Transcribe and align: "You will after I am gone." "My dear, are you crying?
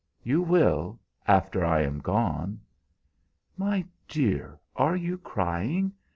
"You 0.23 0.41
will 0.41 0.99
after 1.27 1.63
I 1.63 1.81
am 1.83 1.99
gone." 1.99 2.61
"My 3.55 3.85
dear, 4.07 4.59
are 4.75 4.95
you 4.95 5.19
crying? 5.19 5.93